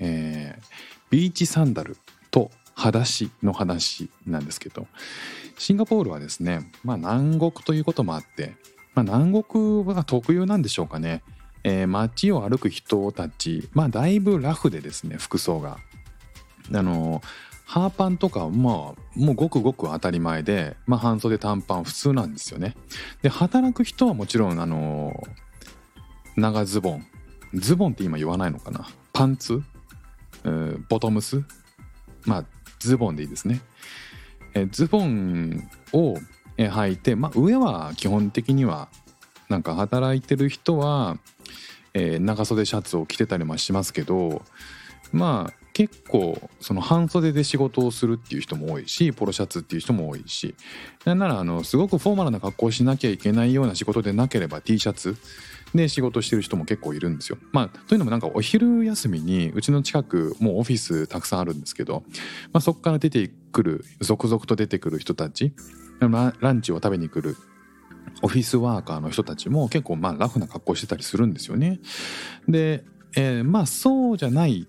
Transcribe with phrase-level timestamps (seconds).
[0.00, 1.96] えービーチサンダル
[2.30, 4.86] と裸足の話なんですけど
[5.56, 8.54] シンガポールはですねまあ南国ということもあって、
[8.94, 11.22] まあ、南国が特有なんでしょうかね。
[11.64, 15.78] えー街を歩く人たちまあだいぶラフでですね服装が。
[16.72, 17.22] あの
[17.64, 18.74] ハーパンとかまあ
[19.14, 22.74] もうごくごく当たり前で、まあ、半袖短パン普通なんですよね。
[23.22, 25.22] で働く人はもちろんあの
[26.36, 27.06] 長ズボン。
[27.54, 28.86] ズボンって今言わないのかな。
[29.12, 29.62] パンツ、
[30.88, 31.42] ボトムス？
[32.24, 32.44] まあ
[32.78, 33.60] ズボンでいいですね、
[34.54, 36.16] えズボンを
[36.56, 38.88] 履いて、まあ、上は基本的には
[39.48, 41.16] なんか働いてる人は、
[41.94, 44.42] えー長袖シャツを着てたりもしますけど
[45.12, 50.56] まあ結構その半袖で仕事をするっていう人も多いしポロシャツっていう人も多いし。
[51.04, 55.16] なんならあのすごくフォーマルな格好をしなきゃいけないような仕事でなければ T シャツ
[55.74, 57.38] で仕事してる人も結構いるんですよ。
[57.52, 62.04] まあというのもなんかお昼休みにうちの近くもうオフィスたくさんあるんですけど、
[62.52, 65.52] まあ、そこから出てくる続々と出てくる人たち
[66.00, 67.36] ランチを食べに来る
[68.22, 71.80] オフィスワーカーの人たちも結構まあラフな格好してたりするんですよね。
[72.48, 72.84] で、
[73.16, 74.66] えーまあそうじゃない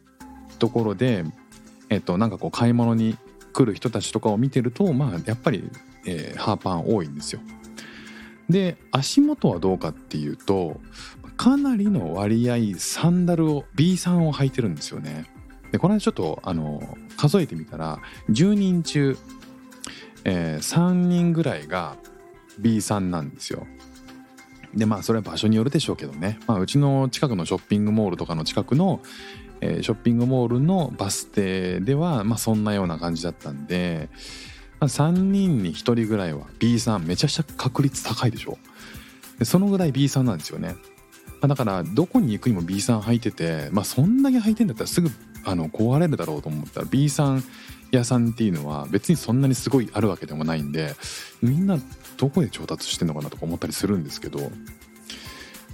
[0.60, 1.24] ところで、
[1.90, 3.18] えっとなんかこう買い物に
[3.54, 5.70] 来る人たちとかを見てるとまあやっぱり、
[6.06, 7.42] えーハーパン多いんですよ。
[8.50, 10.80] で足元はどうかっていうと
[11.38, 15.26] かなりの割合サンダルを B さんを履いてるんですよね。
[15.72, 19.18] でこの間ちょっとあの数えてみたら10人中、
[20.26, 21.96] えー3人ぐらいが
[22.58, 23.68] B さんなんですよ。
[24.74, 29.00] でまあそれは場所によるでしょうけどね、まあ、うちの近くのショッピングモールとかの近くの、
[29.62, 34.10] えーショッピングモールのバス停では、まあ、そんなような感じだったんで、
[34.88, 38.58] 3人に1人ぐらいは B さんめちゃくちゃ確率高いでしょ。
[39.40, 40.76] でそのぐらい B さんなんですよね、
[41.48, 45.10] だからどこに行くにも B さん履いてて、まあ、そんだけ履いてんだったらすぐ
[45.46, 47.44] あの壊れるだろうと思ったら B さん
[47.92, 50.94] 屋さんっていうのは別にそんなにすごいあるわけでもないんで
[51.42, 51.78] みんな
[52.18, 54.52] どこで調達してんのかなとか思ったりするんですけど、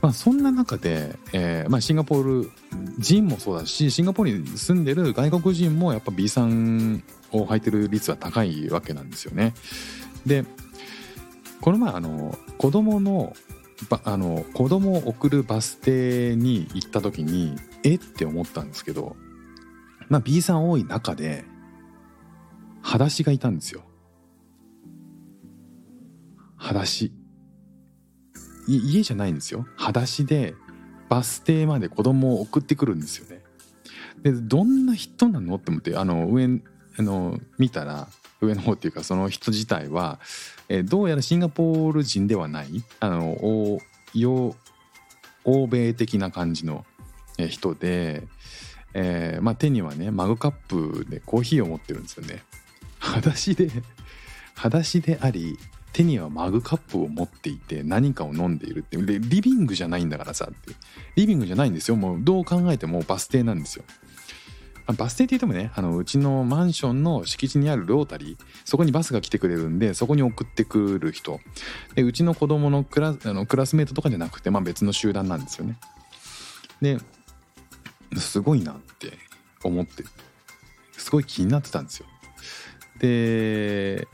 [0.01, 2.51] まあ、そんな中で、えーまあ、シンガポール
[2.99, 7.03] 人もそうだしシンガポールに住んでる外国人もやっぱ B さん
[7.35, 9.53] を履いてる率は高いわけなんですよね。
[10.25, 10.45] で
[11.61, 13.33] この前あの子供の
[13.89, 17.95] ばあの子供を送るバス停に行った時にえ？
[17.95, 19.15] って思ったんですけど、
[20.07, 21.43] まあ、B さん多い中で
[22.81, 23.81] 裸足がいたんですよ。
[26.57, 27.11] 裸足。
[28.67, 29.67] い家じゃないんですよ。
[29.75, 30.55] 裸足で
[31.09, 33.43] バス停まで子供を送ってくるんですよね。
[34.23, 35.55] でどんな人なの？
[35.55, 36.47] って思ってあの上
[36.97, 38.07] あの見たら
[38.41, 40.19] 上の方っていうかその人自体は、
[40.69, 43.79] えーどうやらシンガポール人ではないあの欧
[45.67, 46.85] 米的な感じの
[47.49, 48.23] 人で、
[48.93, 52.43] えーまあ、手にはねマグカップでコーヒーを持ってるんですよね。
[52.99, 53.69] 裸足で
[54.55, 55.59] 裸足であり
[55.93, 60.73] 手にはマグカップを持っていて何かを飲んでいるってでリビングじゃないんだからさって
[61.15, 63.85] リビングじゃないんですよもうどう考えてもバス停なんですよ。
[64.93, 71.39] バス停って言ってもねあのうちのマンションの敷地にあるロータリーそこにバスが来てくれるんでそこに送ってくる人
[71.95, 75.77] でうちの子供のクラあのクラスメートとかじゃなくて、まあ、別の集団なんですよね。
[76.81, 76.99] で
[78.15, 79.13] すごいなって
[79.63, 80.03] 思って
[80.97, 82.05] すごい気になってたんですよ。
[82.99, 84.07] で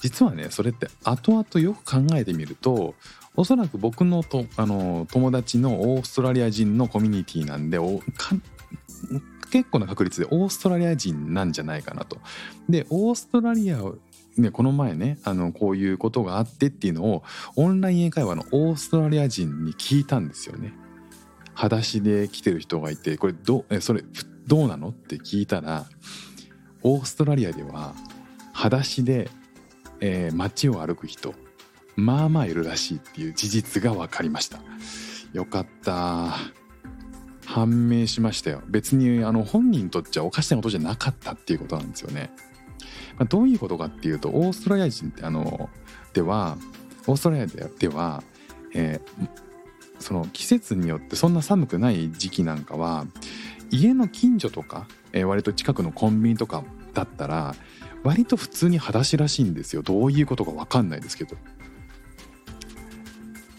[0.00, 2.94] 実はねそれって後々よく考えてみると
[3.36, 8.36] おそらく僕のとあの友達のオーストラリア人のコミュニティなんでおか
[9.54, 12.18] 結構な確率でオーストラリア人なんじゃないかなと。
[12.68, 13.98] でオーストラリアを
[14.36, 17.22] ね、この前ねあのこういうことがあってっていうのを
[17.54, 20.74] オンライン英会話のオーストラリア人に聞いたんですよね。
[21.54, 24.02] 裸足で来てる人がいてこれどえそれ
[24.44, 25.86] どうなのって聞いたら
[26.82, 27.94] オーストラリアでは
[28.52, 29.30] 裸足で、
[30.00, 31.32] えー街を歩く人
[31.94, 34.58] まあまあいるらしいっていう事実が分かりました
[35.32, 36.34] よかった
[37.54, 38.62] 判明しましたよ。
[38.66, 42.32] 別にあの本人にとっちゃおかしなことじゃなかったっていうことなんですよね、
[43.16, 45.70] まあ、どういうことかっていうとオーストラリア人ってあの
[46.14, 46.58] では
[47.06, 48.24] オーストラリアででは、
[48.74, 49.28] えー
[50.00, 53.06] その季節によってそんな寒くない時期なんかは
[53.70, 57.54] 家の近所とか、えー割と近くのコンビニとかだったら
[58.02, 59.82] 割と普通に裸足らしいんですよ。
[59.82, 61.36] どういうことか分かんないですけど。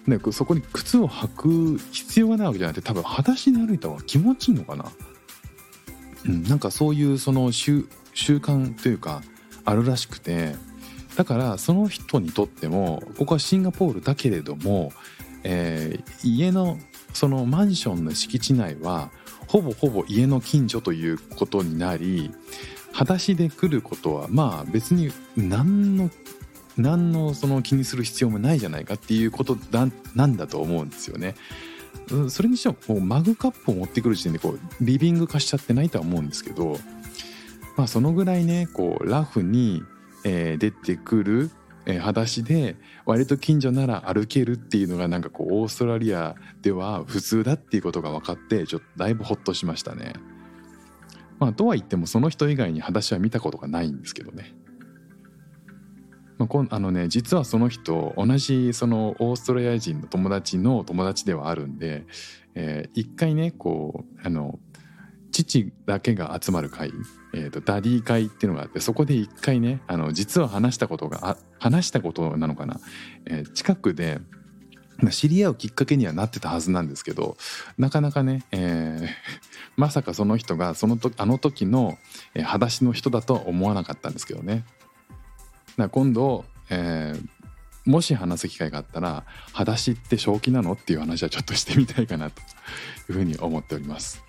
[0.08, 4.92] ね、こそこに靴を履く必要がないわけじゃなくて多分裸足で歩いた方が気持ちいいのかな、
[6.28, 9.24] うん、なんかそういうその習習慣というか
[9.66, 10.56] あるらしくて
[11.16, 14.92] だからその人にとってもここはシンガポールだけれども、
[15.44, 16.78] えー家の
[17.14, 19.10] そのマンションの敷地内は
[19.48, 22.32] ほぼほぼ家の近所ということになり
[22.92, 26.10] 裸足で来ることはまあ別に何の
[26.78, 31.36] 何のその気にする必要もないじゃないかっていうことだなんだと思うんですよね。
[32.30, 36.78] それにしてもこうマグカップを持ってくる時点でこうリビング化しちゃってないとは思うんですけど、
[37.78, 39.84] まあ、そのぐらいねこうラフに、
[40.24, 41.52] 出てくる、
[41.86, 50.14] 裸足で割と近所なら歩けるっていうのがなんかこうオーストラリアでは普通だっていうことが分かってちょっとだいぶホッとしましたね。
[51.38, 54.56] まあ、とは言ってもその人以外に裸足は見たことがないんですけどね。
[56.38, 62.06] まあ、あのね実はその人同じそのオーストラリア人の友達の友達ではあるんで、
[62.56, 64.60] えー一回ねこうあの
[65.32, 66.92] 父だけが集まる会、
[67.34, 72.80] えー、とダディ会っていうのがあってそこで一回ねあの実は話したことが話したことなのかな、
[73.26, 74.20] えー近くで
[75.12, 77.36] 知り合うきっかけにはなってたはずなんですけど
[77.78, 79.08] なかなかね、えー
[79.78, 81.98] まさかその人がその時あの時の、
[82.34, 84.64] 裸足の人だとは思わなかったんですけどね。
[85.78, 87.30] だ今度、えー
[87.86, 92.44] もし話す機会があったら「裸足って正気なの?」っていう話はちょっとしてみたいかなとい
[93.10, 94.24] うふうに思っております。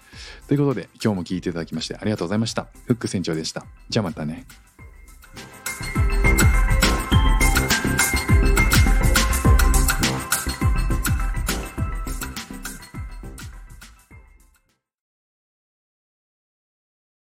[0.46, 2.68] ということで今日も聞いていただきましてありがとうございました。
[2.86, 3.64] フック船長でした。
[3.88, 4.44] じゃあまたね。